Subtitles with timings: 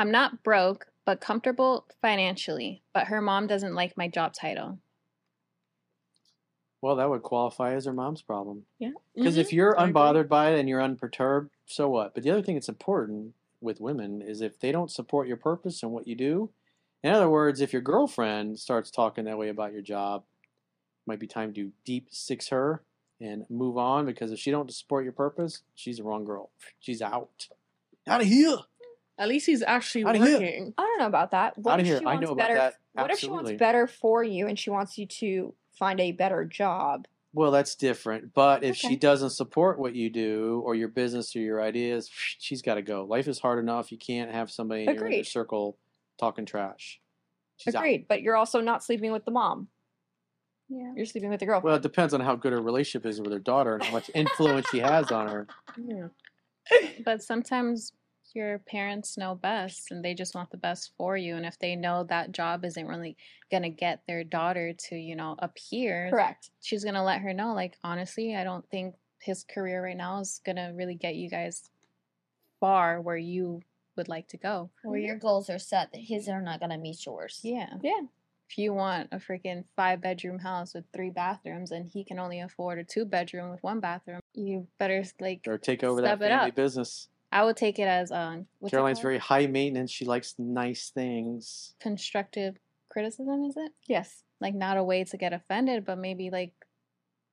[0.00, 2.82] I'm not broke, but comfortable financially.
[2.94, 4.78] But her mom doesn't like my job title.
[6.80, 8.64] Well, that would qualify as her mom's problem.
[8.78, 8.92] Yeah.
[9.14, 9.40] Because Mhm.
[9.40, 12.14] if you're unbothered by it and you're unperturbed, so what?
[12.14, 15.82] But the other thing that's important with women is if they don't support your purpose
[15.82, 16.50] and what you do.
[17.02, 20.24] In other words, if your girlfriend starts talking that way about your job,
[21.04, 22.82] might be time to deep six her
[23.20, 26.48] and move on because if she don't support your purpose, she's the wrong girl.
[26.78, 27.48] She's out.
[28.06, 28.56] Out of here.
[29.20, 30.32] At least he's actually Outta here.
[30.32, 30.74] working.
[30.78, 31.56] I don't know about that.
[31.58, 31.98] What Outta if here.
[31.98, 32.54] she I wants know about better?
[32.54, 32.74] that.
[32.94, 33.56] What if she wants Absolutely.
[33.58, 37.06] better for you and she wants you to find a better job?
[37.32, 38.32] Well, that's different.
[38.34, 42.62] But if she doesn't support what you do or your business or your ideas, she's
[42.62, 43.04] got to go.
[43.04, 43.92] Life is hard enough.
[43.92, 45.26] You can't have somebody in your inner Agreed.
[45.26, 45.76] circle
[46.18, 46.98] talking trash.
[47.58, 47.80] She's out.
[47.80, 48.06] Agreed.
[48.08, 49.68] But you're also not sleeping with the mom.
[50.68, 50.92] Yeah.
[50.96, 51.64] You're sleeping with the girlfriend.
[51.64, 54.10] Well, it depends on how good her relationship is with her daughter and how much
[54.14, 55.46] influence she has on her.
[55.76, 56.08] Yeah.
[57.04, 57.92] But sometimes
[58.34, 61.36] your parents know best and they just want the best for you.
[61.36, 63.16] And if they know that job isn't really
[63.50, 66.50] going to get their daughter to, you know, appear, Correct.
[66.60, 70.20] she's going to let her know, like, honestly, I don't think his career right now
[70.20, 71.68] is going to really get you guys
[72.60, 73.62] far where you
[73.96, 74.70] would like to go.
[74.82, 77.40] Where your goals are set, that his are not gonna meet yours.
[77.42, 77.68] Yeah.
[77.82, 78.00] Yeah.
[78.48, 82.40] If you want a freaking five bedroom house with three bathrooms and he can only
[82.40, 86.50] afford a two bedroom with one bathroom, you better like Or take over that family
[86.50, 87.08] business.
[87.32, 89.02] I would take it as um what's Caroline's called?
[89.02, 89.90] very high maintenance.
[89.90, 91.74] She likes nice things.
[91.80, 92.56] constructive
[92.88, 93.72] criticism, is it?
[93.86, 94.22] Yes.
[94.40, 96.52] Like not a way to get offended, but maybe like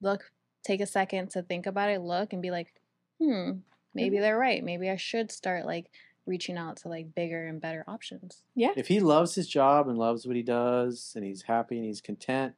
[0.00, 0.30] look,
[0.62, 2.72] take a second to think about it, look and be like,
[3.20, 3.52] hmm,
[3.94, 4.62] maybe they're right.
[4.62, 5.90] Maybe I should start like
[6.26, 8.42] reaching out to like bigger and better options.
[8.54, 8.72] Yeah.
[8.76, 12.02] If he loves his job and loves what he does and he's happy and he's
[12.02, 12.54] content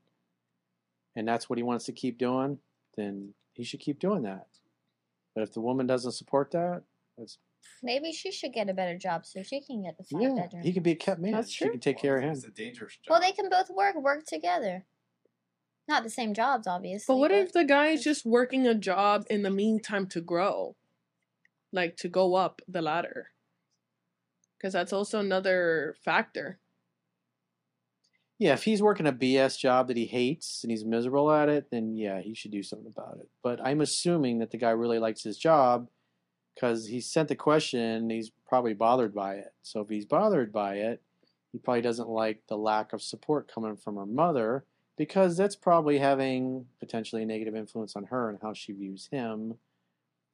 [1.15, 2.59] and that's what he wants to keep doing,
[2.97, 4.47] then he should keep doing that.
[5.35, 6.83] But if the woman doesn't support that,
[7.21, 7.39] that's
[7.83, 10.63] Maybe she should get a better job so she can get the five yeah, bedroom.
[10.63, 11.33] he can be a kept man.
[11.33, 11.73] That's She true.
[11.73, 12.31] can take care of him.
[12.33, 13.11] It's a dangerous job.
[13.11, 14.87] well, they can both work work together.
[15.89, 17.13] Not the same jobs, obviously.
[17.13, 20.77] But what if the guy is just working a job in the meantime to grow?
[21.73, 23.29] Like to go up the ladder?
[24.59, 26.59] Because that's also another factor.
[28.39, 31.67] Yeah, if he's working a BS job that he hates and he's miserable at it,
[31.71, 33.29] then yeah, he should do something about it.
[33.43, 35.89] But I'm assuming that the guy really likes his job
[36.61, 39.55] because he sent the question and he's probably bothered by it.
[39.63, 41.01] So if he's bothered by it,
[41.53, 44.65] he probably doesn't like the lack of support coming from her mother
[44.99, 49.55] because that's probably having potentially a negative influence on her and how she views him.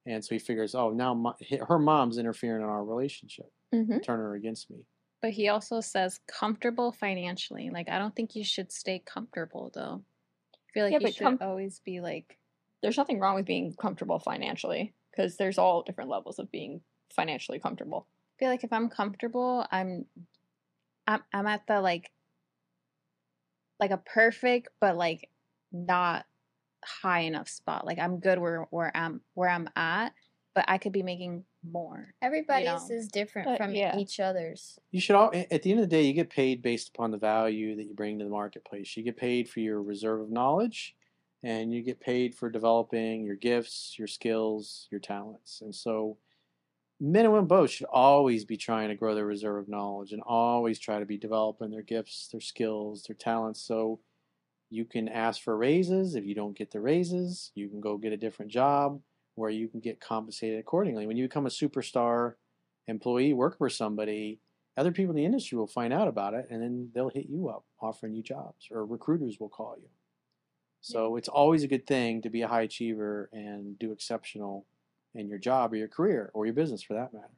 [0.04, 1.32] And so he figures, oh, now my,
[1.68, 3.98] her mom's interfering in our relationship, Mm-hmm.
[3.98, 4.78] turn her against me.
[5.22, 7.70] But he also says comfortable financially.
[7.72, 10.02] Like I don't think you should stay comfortable though.
[10.54, 12.38] I feel like Yeah, you but should com- always be like
[12.82, 16.80] There's nothing wrong with being comfortable financially because there's all different levels of being
[17.14, 18.06] financially comfortable.
[18.36, 20.06] I feel like if I'm comfortable, I'm
[21.06, 22.10] I'm I'm at the like
[23.80, 25.30] like a perfect but like
[25.72, 26.26] not
[26.84, 27.86] high enough spot.
[27.86, 30.12] Like I'm good where where I'm where I'm at,
[30.54, 32.14] but I could be making more.
[32.22, 32.96] everybody's know.
[32.96, 33.98] is different But, from yeah.
[33.98, 34.78] each other's?
[34.90, 37.18] You should all at the end of the day you get paid based upon the
[37.18, 38.96] value that you bring to the marketplace.
[38.96, 40.94] You get paid for your reserve of knowledge
[41.46, 45.60] and you get paid for developing your gifts, your skills, your talents.
[45.60, 46.18] And so
[46.98, 50.20] men and women both should always be trying to grow their reserve of knowledge and
[50.26, 53.60] always try to be developing their gifts, their skills, their talents.
[53.60, 54.00] So
[54.70, 56.16] you can ask for raises.
[56.16, 59.00] If you don't get the raises, you can go get a different job
[59.36, 61.06] where you can get compensated accordingly.
[61.06, 62.34] When you become a superstar
[62.88, 64.40] employee, work for somebody,
[64.76, 67.50] other people in the industry will find out about it and then they'll hit you
[67.50, 69.88] up offering you jobs or recruiters will call you.
[70.86, 74.66] So it's always a good thing to be a high achiever and do exceptional
[75.16, 77.34] in your job or your career or your business for that matter.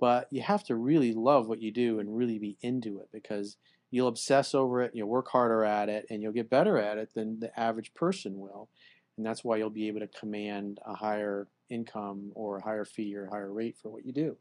[0.00, 3.58] But you have to really love what you do and really be into it because
[3.90, 7.12] you'll obsess over it, you'll work harder at it, and you'll get better at it
[7.12, 8.70] than the average person will.
[9.18, 13.14] And that's why you'll be able to command a higher income or a higher fee
[13.14, 14.38] or a higher rate for what you do.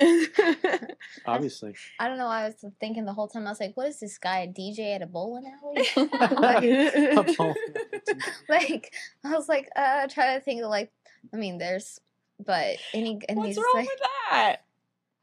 [1.26, 1.74] Obviously.
[2.00, 2.26] I don't know.
[2.26, 3.46] I was thinking the whole time.
[3.46, 4.40] I was like, "What is this guy?
[4.40, 5.86] A DJ at a bowling alley?"
[8.48, 8.92] like,
[9.24, 10.90] I was like, uh, trying to think of like,
[11.32, 12.00] I mean, there's,
[12.44, 14.00] but any, and What's he's wrong like, with
[14.30, 14.56] that?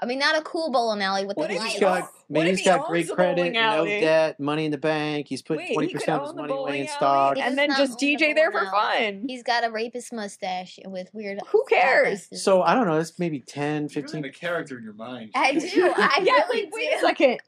[0.03, 1.79] I mean, not a cool bowling alley with What the if he lights.
[1.79, 4.77] got, owns- maybe what if he's got owns great credit, no debt, money in the
[4.79, 5.27] bank.
[5.27, 7.37] He's put Wait, twenty percent of his money away in stock.
[7.37, 9.05] And then just own the DJ there for bowling alley.
[9.19, 9.25] fun.
[9.27, 11.39] He's got a rapist mustache with weird.
[11.49, 12.27] Who cares?
[12.41, 12.97] So I don't know.
[12.97, 14.25] It's maybe 10, You're 15.
[14.25, 15.31] a character in your mind.
[15.35, 15.93] I do.
[15.95, 16.95] I yeah, really like, wait do.
[16.97, 17.39] a second.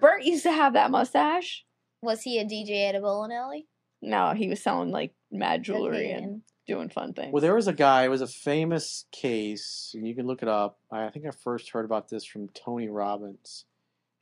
[0.00, 1.64] Bert used to have that mustache.
[2.00, 3.66] Was he a DJ at a bowling alley?
[4.00, 7.32] No, he was selling like mad jewelry and doing fun things.
[7.32, 8.04] Well, there was a guy.
[8.04, 10.78] It was a famous case, and you can look it up.
[10.90, 13.64] I, I think I first heard about this from Tony Robbins.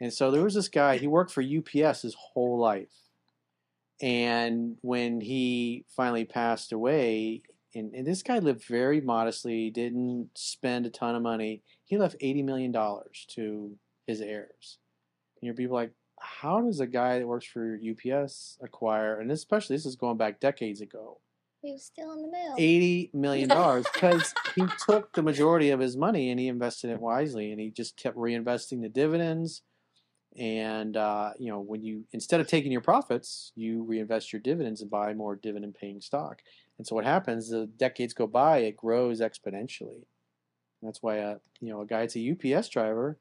[0.01, 0.99] And so there was this guy.
[0.99, 2.95] He worked for UPS his whole life,
[4.01, 7.43] and when he finally passed away,
[7.75, 11.63] and, and this guy lived very modestly, didn't spend a ton of money.
[11.85, 13.77] He left eighty million dollars to
[14.07, 14.79] his heirs.
[15.41, 19.21] And you're people like, how does a guy that works for UPS acquire?
[19.21, 21.19] And especially this is going back decades ago
[21.63, 22.55] He was still in the mail.
[22.59, 27.01] eighty million dollars because he took the majority of his money and he invested it
[27.01, 29.63] wisely, and he just kept reinvesting the dividends.
[30.39, 34.83] And uh, you know, when you instead of taking your profits, you reinvest your dividends
[34.83, 36.43] and buy more dividend-paying stock.
[36.79, 37.49] And so what happens?
[37.49, 40.05] The decades go by, it grows exponentially.
[40.83, 43.19] That's why a you know a guy that's a UPS driver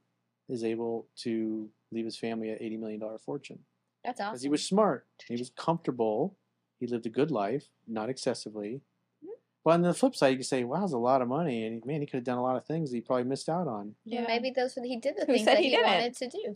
[0.49, 3.59] is able to leave his family an eighty million dollar fortune
[4.03, 4.33] That's awesome.
[4.33, 5.05] because he was smart.
[5.27, 6.35] He was comfortable.
[6.79, 8.81] He lived a good life, not excessively.
[9.23, 9.33] Mm-hmm.
[9.63, 11.83] But on the flip side, you can say, "Wow, that's a lot of money," and
[11.85, 13.95] man, he could have done a lot of things he probably missed out on.
[14.03, 16.55] Yeah, maybe those were he did the Who things that he he, wanted to do.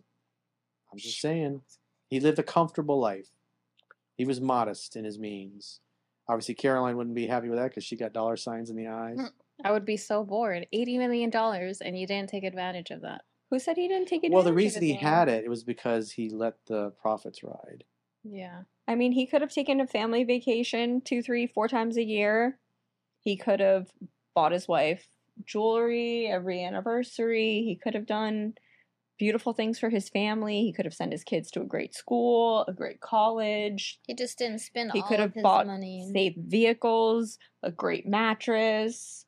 [0.91, 1.61] I'm just saying,
[2.09, 3.29] he lived a comfortable life.
[4.17, 5.79] He was modest in his means.
[6.27, 9.17] Obviously, Caroline wouldn't be happy with that because she got dollar signs in the eyes.
[9.17, 9.31] Mm.
[9.63, 10.67] I would be so bored.
[10.71, 13.21] Eighty million dollars, and you didn't take advantage of that.
[13.49, 14.31] Who said he didn't take it?
[14.31, 17.83] well, the reason he had it, it was because he let the profits ride.
[18.23, 18.63] Yeah.
[18.87, 22.59] I mean, he could have taken a family vacation two, three, four times a year.
[23.21, 23.91] He could have
[24.35, 25.07] bought his wife
[25.45, 27.63] jewelry every anniversary.
[27.65, 28.53] He could have done
[29.17, 30.61] beautiful things for his family.
[30.61, 33.99] He could have sent his kids to a great school, a great college.
[34.07, 36.01] He just didn't spend He all could of have his bought money.
[36.01, 39.25] in- safe vehicles, a great mattress.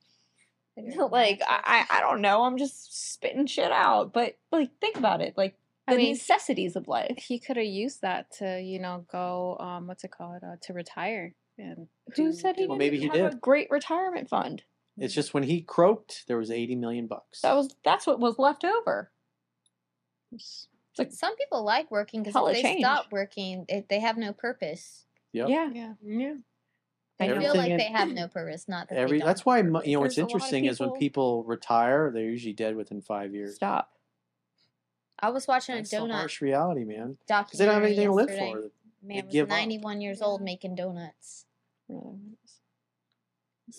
[1.12, 2.44] like I, I I don't know.
[2.44, 5.56] I'm just spitting shit out, but like think about it, like
[5.88, 7.18] the I mean, necessities of life.
[7.18, 10.42] He could have used that to, you know, go um what's it called?
[10.44, 13.70] Uh, to retire and Who do- said he Well, didn't maybe he have a great
[13.72, 14.64] retirement fund?
[14.98, 17.42] It's just when he croaked, there was eighty million bucks.
[17.42, 19.12] That was that's what was left over.
[20.34, 20.68] It's
[20.98, 22.82] like Some people like working because if they change.
[22.82, 25.06] stop working, it, they have no purpose.
[25.34, 25.50] Yep.
[25.50, 25.94] yeah, Yeah.
[26.04, 26.34] Yeah.
[27.28, 29.64] They feel like in- they have no purpose, not that Every they that's why you
[29.64, 33.34] know what's There's a interesting is when people- people retire, they're usually dead within five
[33.34, 33.56] years.
[33.56, 33.92] stop.
[35.24, 37.18] I was watching That's a the donut harsh reality, man.
[37.28, 38.72] Because they don't have anything to live for.
[39.04, 39.50] Man was give up.
[39.50, 41.46] 91 years old making donuts.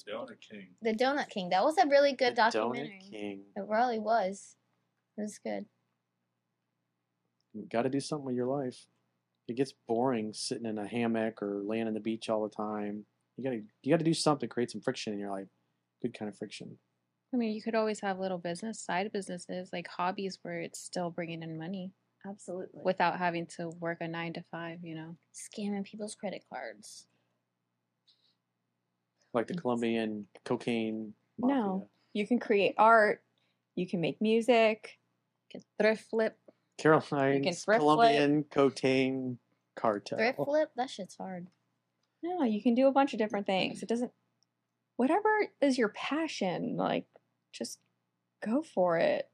[0.09, 0.69] Donut King.
[0.81, 1.51] The Donut King.
[1.51, 3.01] That was a really good The documentary.
[3.05, 3.41] Donut King.
[3.57, 4.57] It really was.
[5.19, 5.67] It was good.
[7.53, 8.87] You got to do something with your life.
[9.49, 13.05] It gets boring sitting in a hammock or laying on the beach all the time.
[13.37, 15.49] You gotta you gotta do something, create some friction in your life.
[16.01, 16.79] Good kind of friction.
[17.33, 21.11] I mean, you could always have little business, side businesses, like hobbies where it's still
[21.11, 21.93] bringing in money
[22.27, 22.83] Absolutely.
[22.85, 25.17] without having to work a nine to five, you know?
[25.35, 27.07] scamming people's credit cards.
[29.33, 31.15] Like the Colombian cocaine.
[31.39, 31.57] Mafia.
[31.57, 31.89] No.
[32.13, 33.23] You can create art.
[33.77, 34.99] You can make music.
[35.49, 36.37] You can thrift flip.
[36.77, 39.39] Caroline's thrift Colombian cocaine
[39.75, 40.19] cartel.
[40.19, 40.71] Thrift flip?
[40.77, 41.47] That shit's hard.
[42.23, 43.83] No, you can do a bunch of different things.
[43.83, 44.13] It doesn't.
[44.97, 47.07] Whatever is your passion, like,
[47.53, 47.79] just
[48.45, 49.29] go for it.